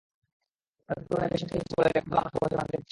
তাঁদের 0.89 1.03
তুলনায় 1.07 1.31
বেশি 1.31 1.45
ম্যাচ 1.45 1.51
খেলছি 1.53 1.73
বলেই 1.77 1.93
রেকর্ডগুলো 1.95 2.19
আমরা 2.19 2.31
সহজে 2.33 2.55
ভাঙতে 2.55 2.59
পারছি। 2.59 2.77